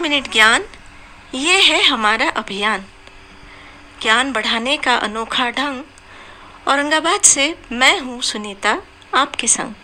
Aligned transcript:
Minute 0.00 0.32
ज्ञान, 0.32 0.64
ये 1.34 1.60
है 1.60 1.82
हमारा 1.82 2.28
अभियान। 2.28 2.84
ज्ञान 4.02 4.32
बढ़ाने 4.32 4.76
का 4.76 4.96
अनोखा 4.96 5.50
ढंग, 5.50 5.82
औरंगाबाद 6.68 7.20
से 7.20 7.54
मैं 7.72 7.98
हूँ 8.00 8.20
सुनीता, 8.22 8.76
आपके 9.14 9.46
संग। 9.46 9.74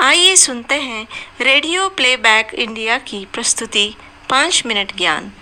आइए 0.00 0.36
सुनते 0.36 0.74
हैं 0.74 1.06
रेडियो 1.40 1.88
प्लेबैक 1.88 2.54
इंडिया 2.54 2.98
की 2.98 3.24
प्रस्तुति, 3.32 3.94
पाँच 4.30 4.62
मिनट 4.66 4.96
ज्ञान। 4.96 5.32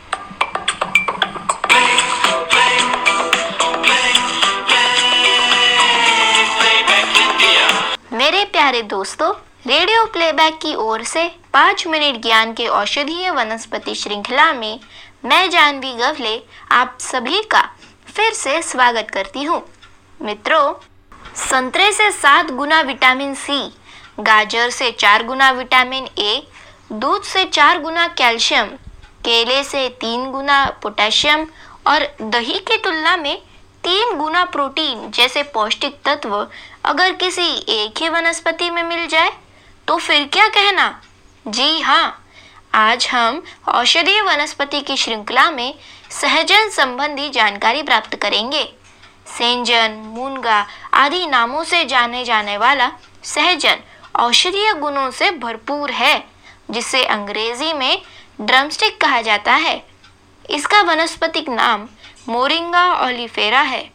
मेरे 8.12 8.44
प्यारे 8.44 8.82
दोस्तों 8.82 9.32
रेडियो 9.66 10.04
प्लेबैक 10.04 10.58
की 10.62 10.74
ओर 10.74 11.02
से 11.04 11.22
पाँच 11.52 11.86
मिनट 11.86 12.20
ज्ञान 12.22 12.52
के 12.54 12.66
औषधीय 12.68 13.30
वनस्पति 13.30 13.94
श्रृंखला 13.94 14.52
में 14.52 14.80
मैं 15.24 15.48
जानवी 15.50 15.92
गवले 15.92 16.36
आप 16.72 16.96
सभी 17.00 17.40
का 17.42 17.62
फिर 18.06 18.32
से 18.32 18.60
स्वागत 18.62 19.10
करती 19.10 19.44
हूँ। 19.44 19.60
मित्रों, 20.20 20.74
संतरे 21.42 21.90
से 21.92 22.10
सात 22.12 22.50
गुना 22.50 22.80
विटामिन 22.80 23.32
सी, 23.34 23.60
गाजर 24.20 24.70
से 24.70 24.90
चार 24.92 25.24
गुना 25.26 25.50
विटामिन 25.50 26.08
ए, 26.18 26.42
दूध 26.92 27.22
से 27.22 27.44
चार 27.44 27.80
गुना 27.82 28.06
कैल्शियम, 28.18 28.66
केले 29.24 29.62
से 29.64 29.88
तीन 30.00 30.30
गुना 30.32 30.64
पोटेशियम 30.82 31.46
और 31.86 32.06
दही 32.22 32.58
की 32.60 32.76
तुलना 32.78 33.16
में 33.16 33.36
तीन 33.84 34.16
गुना 34.18 34.44
प्रोटीन 34.44 35.10
जैसे 35.10 35.42
पौष्टिक 35.54 35.98
तत्व 36.04 36.36
अगर 36.84 37.12
किसी 37.14 37.48
एक 37.76 38.02
ही 38.02 38.08
वनस्पति 38.08 38.70
में 38.70 38.82
मिल 38.82 39.06
जाए 39.06 39.32
तो 39.88 39.96
फिर 39.96 40.28
क्या 40.32 40.48
कहना? 40.48 41.02
जी 41.46 41.80
हाँ 41.80 42.26
आज 42.74 43.06
हम 43.06 43.42
औषधीय 43.68 44.20
वनस्पति 44.22 44.80
की 44.80 44.96
श्रृंखला 44.96 45.50
में 45.50 45.74
सहजन 46.10 46.68
संबंधी 46.68 47.28
जानकारी 47.30 47.82
प्राप्त 47.82 48.16
करेंगे। 48.16 48.64
सेंजन, 49.38 50.02
मुनगा 50.06 50.66
आदि 50.94 51.26
नामों 51.26 51.64
से 51.64 51.84
जाने 51.84 52.24
जाने 52.24 52.56
वाला 52.56 52.90
सहजन 53.24 53.76
औषधीय 54.20 54.72
गुणों 54.72 55.10
से 55.10 55.30
भरपूर 55.30 55.90
है, 55.90 56.24
जिसे 56.70 57.04
अंग्रेज़ी 57.04 57.72
में 57.72 58.02
ड्रमस्टिक 58.40 59.00
कहा 59.00 59.20
जाता 59.20 59.54
है। 59.54 59.82
इसका 60.50 60.80
वनस्पतिक 60.82 61.48
नाम 61.48 61.88
मोरिंगा 62.28 62.92
ओलिफेरा 63.06 63.60
है। 63.60 63.93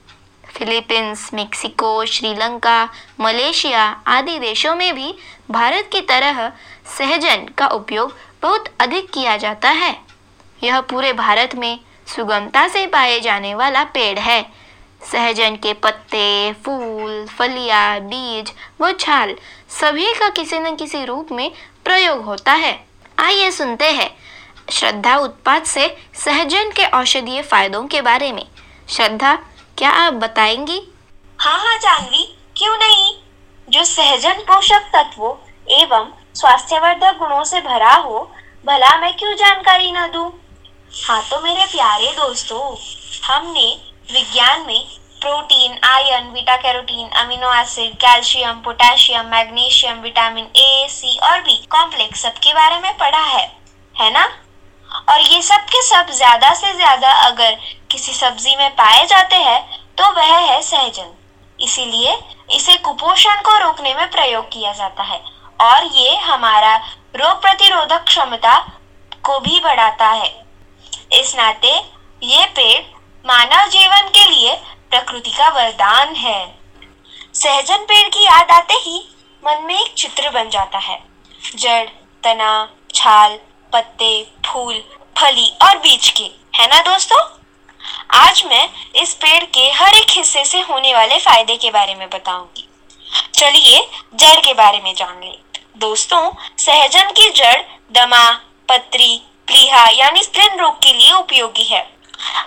फिलीपींस 0.60 1.30
मेक्सिको 1.34 2.06
श्रीलंका 2.06 2.90
मलेशिया 3.20 3.84
आदि 4.08 4.38
देशों 4.40 4.76
में 4.76 4.94
भी 4.96 5.14
भारत 5.52 5.90
की 5.92 6.02
तरह 6.02 6.52
सहजन 6.98 7.46
का 7.58 7.68
उपयोग 7.68 8.16
बहुत 8.42 8.66
अधिक 8.80 9.10
किया 9.10 9.38
जाता 9.38 9.70
है। 9.70 9.96
यह 10.64 10.80
पूरे 10.82 11.14
भारत 11.14 11.56
में 11.56 11.80
सुगमता 12.08 12.68
से 12.68 12.86
पाए 12.88 13.20
जाने 13.20 13.54
वाला 13.56 13.84
पेड़ 13.84 14.20
है। 14.20 14.42
सहजन 15.02 15.56
के 15.56 15.74
पत्ते 15.74 16.54
फूल 16.54 17.26
फलियाँ, 17.28 18.00
बीज 18.00 18.52
व 18.82 18.92
छाल 18.92 19.36
सभी 19.70 20.14
का 20.14 20.30
किसी 20.30 20.60
न 20.60 20.76
किसी 20.76 21.06
रूप 21.06 21.32
में 21.32 21.52
प्रयोग 21.86 22.24
होता 22.26 22.54
है। 22.54 22.74
आइए 23.20 23.52
सुनते 23.52 23.92
हैं 23.92 24.10
श्रद्धा 24.72 25.16
उत्पाद 25.18 25.64
से 25.64 25.88
सहजन 26.16 26.72
के 26.72 26.86
औषधीय 26.88 27.42
फायदों 27.42 27.86
के 27.88 28.02
बारे 28.02 28.32
में। 28.32 28.46
श्रद्धा 28.90 29.38
क्या 29.80 29.90
आप 29.90 30.14
बताएँगी? 30.14 30.80
हाँ 31.40 31.58
हाँ 31.60 31.78
जानवी 31.78 32.24
क्यों 32.58 32.76
नहीं? 32.78 33.14
जो 33.68 33.84
सहजन 33.84 34.42
पोषक 34.48 34.90
तत्वों 34.96 35.32
एवं 35.74 36.10
स्वास्थ्यवर्धक 36.36 37.18
गुणों 37.20 37.44
से 37.44 37.62
भरा 37.62 37.94
हो, 37.94 38.20
भला 38.66 38.98
मैं 39.02 39.14
क्यों 39.18 39.36
जानकारी 39.36 39.92
न 39.92 40.06
दूँ? 40.14 40.28
हाँ 41.08 41.22
तो 41.30 41.40
मेरे 41.44 41.66
प्यारे 41.66 42.12
दोस्तों, 42.18 42.60
हमने 43.24 43.70
विज्ञान 44.12 44.66
में 44.68 44.84
protein 45.22 45.80
iron 45.86 46.32
beta 46.34 46.58
carotene 46.58 47.08
amino 47.24 47.54
acid, 47.62 47.96
calcium, 48.04 48.62
potassium, 48.66 49.26
magnesium, 49.32 50.02
vitamin 50.02 50.46
A, 50.46 50.88
C 50.90 51.18
और 51.24 51.42
बी 51.42 51.58
कॉम्प्लेक्स 51.72 52.22
सबके 52.24 52.54
बारे 52.54 52.80
में 52.82 52.92
पढ़ा 52.98 53.24
है 53.24 53.48
है 53.96 54.12
ना? 54.14 54.28
और 55.10 55.20
ये 55.22 55.42
सब 55.42 55.66
के 55.72 55.82
सब 55.82 56.10
ज़्यादा 56.12 56.54
से 56.54 56.74
ज़्यादा 56.76 57.12
अगर 57.26 57.58
किसी 57.92 58.14
सब्ज़ी 58.14 58.56
में 58.56 58.70
पाए 58.76 59.06
जाते 59.08 59.36
हैं 59.36 59.60
तो 60.00 60.12
वह 60.12 60.36
है 60.36 60.62
सहजन। 60.62 61.12
इसीलिए 61.60 62.12
इसे 62.50 62.76
कुपोषण 62.78 63.42
को 63.42 63.58
रोकने 63.58 63.94
में 63.94 64.10
प्रयोग 64.12 64.46
किया 64.46 64.72
जाता 64.74 65.04
है 65.04 65.18
और 65.62 65.86
ये 65.86 66.16
हमारा 66.16 66.76
रोग 67.16 67.42
प्रतिरोधक 67.42 68.04
क्षमता 68.04 68.58
को 69.24 69.40
भी 69.40 69.60
बढ़ाता 69.60 70.08
है। 70.08 70.30
इस 71.14 71.36
नाते 71.36 71.72
ये 72.24 72.46
पेड़ 72.46 72.82
मानव 73.26 73.68
जीवन 73.68 74.08
के 74.08 74.26
लिए 74.26 74.56
प्रकृति 74.90 75.32
का 75.32 75.50
वरदान 75.50 76.16
है। 76.16 76.40
सहजन 77.34 77.84
पेड़ 77.84 78.08
की 78.10 78.24
याद 78.24 78.52
आते 78.52 78.74
ही 78.74 79.00
मन 79.44 79.64
में 79.64 79.76
एक 79.76 79.94
चित्र 79.94 80.30
बन 80.30 80.50
जाता 80.50 80.78
है। 80.78 81.00
जड़, 81.56 81.86
तना, 82.24 82.70
छाल, 82.94 83.38
पत्ते, 83.74 84.12
फूल, 84.46 84.84
फली 85.18 85.52
और 85.62 85.78
बीज 85.78 86.10
के। 86.10 86.32
है 86.56 86.68
ना 86.68 86.82
दोस्तों? 86.84 87.39
आज 88.12 88.44
मैं 88.46 88.70
इस 88.96 89.14
पेड़ 89.14 89.44
के 89.44 89.72
हर 89.72 89.96
एक 89.96 90.08
हिस्से 90.10 90.46
से 90.46 90.62
होने 90.62 90.94
वाले 90.94 91.18
फ़ायदे 91.18 91.58
के 91.58 91.72
बारे 91.72 91.96
में 91.96 92.10
बताऊँगी। 92.10 92.70
चलिए, 93.34 93.90
जड़ 94.16 94.40
के 94.40 94.54
बारे 94.54 94.80
में 94.80 94.96
जान 94.96 95.22
ले। 95.24 95.38
दोस्तों, 95.78 96.32
सहजन 96.58 97.12
की 97.12 97.30
जड़ 97.30 97.62
दमा, 97.92 98.30
पत्री 98.70 99.22
प्लीहा 99.48 99.88
यानी 99.90 100.24
स्त्रीन 100.24 100.60
रोग 100.60 100.76
के 100.76 100.94
लिए 100.94 101.12
उपयोगी 101.12 101.64
है। 101.64 101.98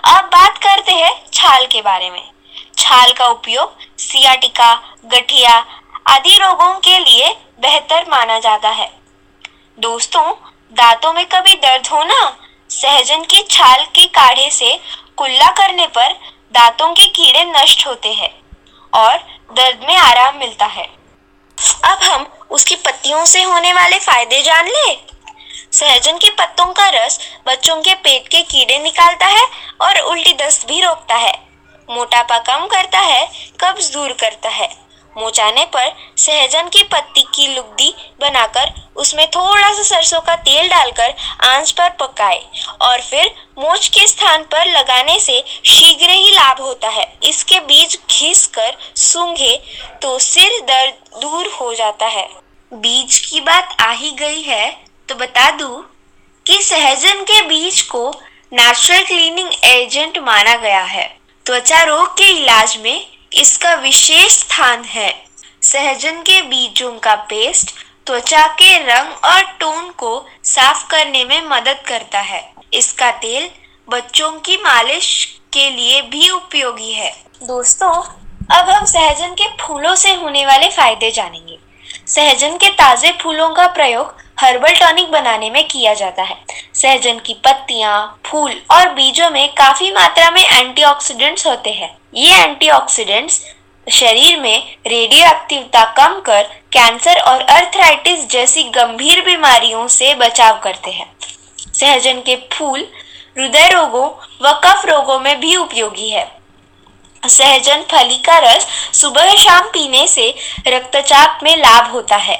अब 0.03 0.25
बात 0.25 0.57
करते 0.57 0.91
हैं 0.91 1.25
छाल 1.33 1.65
के 1.65 1.81
बारे 1.81 2.09
में। 2.09 2.29
छाल 2.77 3.13
का 3.13 3.25
उपयोग 3.25 3.77
सियाटिका, 3.99 4.97
गठिया 5.05 5.65
आदि 6.07 6.37
रोगों 6.37 6.79
के 6.79 6.99
लिए 6.99 7.29
बेहतर 7.59 8.05
माना 8.09 8.39
जाता 8.39 8.69
है। 8.69 8.93
दोस्तों, 9.79 10.33
दांतों 10.73 11.13
में 11.13 11.25
कभी 11.25 11.53
दर्द 11.53 11.87
हो 11.87 12.03
ना? 12.03 12.37
सहजन 12.69 13.23
की 13.23 13.43
छाल 13.51 13.85
के 13.85 14.05
काढ़े 14.05 14.49
से 14.51 14.79
कुल्ला 15.17 15.49
करने 15.51 15.87
पर 15.87 16.13
दांतों 16.53 16.93
के 16.93 17.05
कीड़े 17.07 17.43
नष्ट 17.45 17.85
होते 17.87 18.13
हैं 18.13 18.33
और 18.93 19.17
दर्द 19.51 19.85
में 19.87 19.95
आराम 19.97 20.37
मिलता 20.37 20.65
है। 20.65 20.87
अब 21.85 22.03
हम 22.03 22.25
उसकी 22.51 22.75
पत्तियों 22.75 23.23
से 23.25 23.43
होने 23.43 23.73
वाले 23.73 23.99
फ़ायदे 23.99 24.41
जान 24.41 24.67
ले। 24.67 24.93
सहजन 25.71 26.17
के 26.17 26.29
पत्तों 26.29 26.65
का 26.73 26.87
रस 26.89 27.19
बच्चों 27.47 27.75
के 27.81 27.93
पेट 27.95 28.27
के 28.27 28.41
कीड़े 28.41 28.77
निकालता 28.79 29.25
है 29.25 29.45
और 29.81 29.99
उल्टी 30.01 30.33
दस्त 30.33 30.67
भी 30.67 30.81
रोकता 30.81 31.15
है। 31.15 31.33
मोटापा 31.89 32.37
कम 32.39 32.65
करता 32.67 32.99
है, 32.99 33.25
कब्ज 33.59 33.91
दूर 33.93 34.11
करता 34.11 34.49
है। 34.49 34.69
मोचाने 35.17 35.65
पर 35.73 35.91
सहजन 36.17 36.69
की 36.69 36.83
पत्ती 36.83 37.21
की 37.35 37.47
लुगदी 37.47 37.93
बनाकर 38.21 38.71
उसमें 38.97 39.25
थोड़ा 39.31 39.71
सा 39.73 39.83
सरसों 39.83 40.19
का 40.21 40.35
तेल 40.37 40.67
डालकर 40.69 41.13
आँच 41.45 41.71
पर 41.71 41.89
पकाए 41.99 42.41
और 42.81 43.01
फिर 43.01 43.33
मोच 43.59 43.87
के 43.87 44.07
स्थान 44.07 44.43
पर 44.51 44.65
लगाने 44.69 45.19
से 45.19 45.43
शीघ्र 45.65 46.09
ही 46.09 46.31
लाभ 46.31 46.61
होता 46.61 46.89
है। 46.89 47.05
इसके 47.23 47.59
बीज 47.61 47.97
घिस 48.11 48.45
कर 48.47 48.75
सूंघे 48.97 49.55
तो 50.01 50.17
सिर 50.21 50.59
दर्द 50.63 51.21
दूर 51.21 51.47
हो 51.51 51.73
जाता 51.73 52.05
है। 52.07 52.27
बीज 52.71 53.19
की 53.21 53.41
बात 53.41 53.75
आ 53.81 53.91
ही 53.91 54.11
गई 54.19 54.41
है 54.41 54.69
तो 55.09 55.15
बता 55.15 55.49
दूँ 55.51 55.81
कि 56.45 56.61
सहजन 56.61 57.23
के 57.23 57.41
बीज 57.47 57.81
को 57.81 58.09
नेचुरल 58.53 59.03
क्लीनिंग 59.03 59.49
एजेंट 59.65 60.17
माना 60.19 60.55
गया 60.57 60.83
है। 60.83 61.05
त्वचा 61.45 61.81
रोग 61.83 62.11
के 62.17 62.29
इलाज 62.31 62.77
में 62.77 63.05
इसका 63.33 63.73
विशेष 63.73 64.31
स्थान 64.31 64.83
है। 64.83 65.11
सहजन 65.61 66.21
के 66.21 66.41
बीजों 66.41 66.91
का 66.99 67.15
पेस्ट 67.29 67.71
त्वचा 68.05 68.45
के 68.47 68.77
रंग 68.79 69.23
और 69.25 69.41
टोन 69.59 69.89
को 69.89 70.25
साफ़ 70.43 70.85
करने 70.87 71.23
में 71.25 71.41
मदद 71.41 71.79
करता 71.87 72.19
है। 72.19 72.41
इसका 72.73 73.11
तेल 73.11 73.49
बच्चों 73.87 74.31
की 74.39 74.57
मालिश 74.57 75.07
के 75.53 75.69
लिए 75.69 76.01
भी 76.01 76.29
उपयोगी 76.29 76.91
है। 76.91 77.11
दोस्तों, 77.43 77.91
अब 78.51 78.69
हम 78.69 78.85
सहजन 78.85 79.33
के 79.33 79.47
फूलों 79.57 79.95
से 79.95 80.13
होने 80.13 80.45
वाले 80.45 80.69
फ़ायदे 80.69 81.11
जानेंगे। 81.11 81.57
सहजन 82.07 82.57
के 82.57 82.69
ताजे 82.69 83.11
फूलों 83.21 83.49
का 83.49 83.67
प्रयोग 83.67 84.15
हर्बल 84.43 84.73
टॉनिक 84.75 85.11
बनाने 85.11 85.49
में 85.49 85.67
किया 85.67 85.93
जाता 85.93 86.23
है। 86.23 86.35
सहजन 86.75 87.19
की 87.19 87.33
पत्तियाँ, 87.33 88.19
फूल 88.25 88.61
और 88.71 88.89
बीजों 88.89 89.29
में 89.29 89.53
काफ़ी 89.53 89.91
मात्रा 89.91 90.31
में 90.31 90.41
एंटीऑक्सीडेंट्स 90.41 91.47
होते 91.47 91.71
हैं। 91.71 91.97
ये 92.15 92.33
एंटीऑक्सीडेंट्स 92.35 93.41
शरीर 93.87 94.39
में 94.39 94.75
रेडियो 94.87 95.27
एक्टिवता 95.27 95.83
कम 95.97 96.19
कर 96.19 96.43
कैंसर 96.73 97.19
और 97.19 97.41
अर्थराइटिस 97.41 98.29
जैसी 98.29 98.63
गंभीर 98.63 99.21
बीमारियों 99.21 99.87
से 99.87 100.13
बचाव 100.15 100.59
करते 100.59 100.91
हैं। 100.91 101.11
सहजन 101.73 102.21
के 102.21 102.35
फूल 102.53 102.87
हृदय 103.37 103.67
रोगों 103.67 104.07
व 104.41 104.53
कफ 104.63 104.85
रोगों 104.85 105.19
में 105.19 105.39
भी 105.39 105.55
उपयोगी 105.55 106.09
है। 106.09 106.31
सहजन 107.23 107.83
फली 107.91 108.17
का 108.17 108.37
रस 108.37 108.67
सुबह 108.93 109.33
शाम 109.35 109.67
पीने 109.67 110.07
से 110.07 110.33
रक्तचाप 110.67 111.39
में 111.43 111.55
लाभ 111.57 111.91
होता 111.91 112.15
है। 112.15 112.37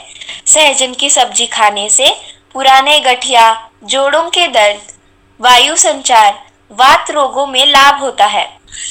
सहजन 0.53 0.93
की 0.93 1.09
सब्ज़ी 1.09 1.45
खाने 1.47 1.89
से 1.89 2.09
पुराने 2.53 2.99
गठिया, 3.01 3.69
जोड़ों 3.83 4.23
के 4.29 4.47
दर्द, 4.49 4.81
वायु 5.39 5.75
संचार, 5.77 6.33
वात 6.71 7.11
रोगों 7.11 7.45
में 7.47 7.65
लाभ 7.67 7.99
होता 8.01 8.25
है। 8.25 8.45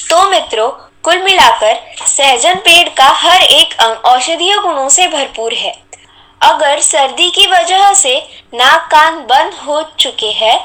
तो 0.09 0.29
मित्रों, 0.29 0.69
कुल 1.03 1.21
मिलाकर 1.23 2.05
सहजन 2.07 2.55
पेड़ 2.59 2.89
का 2.89 3.07
हर 3.19 3.41
एक 3.41 3.73
अंग 3.81 4.05
औषधीय 4.05 4.57
गुणों 4.57 4.87
से 4.89 5.07
भरपूर 5.07 5.53
है। 5.53 5.73
अगर 6.41 6.79
सर्दी 6.81 7.29
की 7.29 7.47
वजह 7.47 7.93
से 7.93 8.17
नाक 8.53 8.89
कान 8.91 9.19
बंद 9.27 9.53
हो 9.65 9.81
चुके 9.99 10.31
हैं 10.33 10.57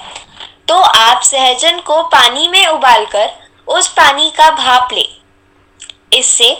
तो 0.68 0.74
आप 0.74 1.22
सहजन 1.22 1.78
को 1.80 2.02
पानी 2.08 2.48
में 2.48 2.66
उबालकर 2.66 3.30
उस 3.68 3.88
पानी 3.94 4.30
का 4.30 4.50
भाप 4.52 4.92
ले। 4.92 5.06
इससे 6.12 6.50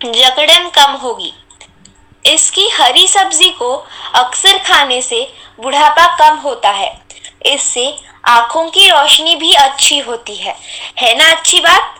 जकड़न 0.00 0.68
कम 0.70 0.92
होगी। 1.02 1.32
इसकी 2.24 2.68
हरी 2.70 3.06
सब्ज़ी 3.08 3.50
को 3.52 3.74
अक्सर 4.14 4.58
खाने 4.58 5.00
से 5.02 5.26
बुढ़ापा 5.60 6.06
कम 6.18 6.36
होता 6.38 6.70
है। 6.70 6.90
इससे 7.46 7.86
आँखों 8.28 8.68
की 8.70 8.88
रोशनी 8.88 9.34
भी 9.36 9.52
अच्छी 9.54 9.98
होती 10.00 10.36
है। 10.36 10.54
है 10.98 11.16
ना 11.18 11.30
अच्छी 11.30 11.60
बात? 11.60 11.94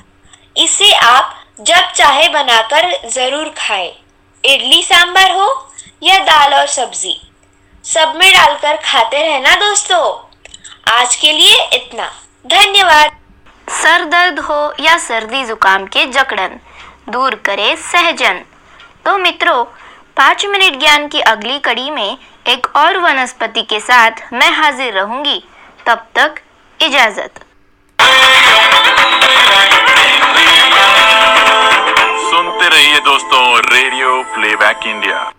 इसे 0.56 0.92
आप 0.94 1.34
जब 1.60 1.90
चाहे 1.92 2.28
बनाकर 2.28 3.08
ज़रूर 3.08 3.48
खाएँ। 3.58 3.92
इडली 4.44 4.82
सांभर 4.82 5.30
हो 5.30 5.48
या 6.02 6.18
दाल 6.20 6.54
और 6.54 6.66
सब्ज़ी, 6.68 7.20
सब 7.84 8.14
में 8.16 8.32
डालकर 8.32 8.76
खाते 8.76 9.22
रहना 9.22 9.54
दोस्तों। 9.56 10.04
आज 10.92 11.14
के 11.16 11.32
लिए 11.32 11.68
इतना। 11.74 12.10
धन्यवाद। 12.44 13.10
सर 13.72 14.04
दर्द 14.06 14.38
हो 14.40 14.72
या 14.80 14.96
सर्दी 15.00 15.44
जुकाम 15.44 15.86
के 15.86 16.04
जकड़न, 16.08 16.58
दूर 17.08 17.34
करे 17.46 17.74
सहजन। 17.82 18.42
तो 19.04 19.16
मित्रों 19.18 19.64
पाँच 20.16 20.44
मिनट 20.46 20.78
ज्ञान 20.78 21.06
की 21.08 21.20
अगली 21.20 21.58
कड़ी 21.58 21.90
में 21.90 22.18
एक 22.48 22.66
और 22.76 22.96
वनस्पति 22.98 23.62
के 23.62 23.78
साथ 23.80 24.10
मैं 24.32 24.50
हाजिर 24.52 24.92
रहूँगी। 24.92 25.42
तब 25.86 26.06
तक 26.14 26.34
इजाज़त। 26.80 27.40
सुनते 32.30 32.68
रहिए 32.68 32.98
दोस्तों, 33.00 33.58
रेडियो 33.74 34.22
प्लेबैक 34.34 34.86
इंडिया। 34.86 35.32